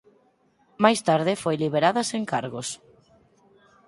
Máis 0.83 0.99
tarde 1.07 1.33
foi 1.43 1.55
liberada 1.63 2.01
sen 2.11 2.23
cargos. 2.31 2.67